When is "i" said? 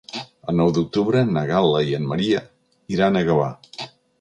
1.91-1.95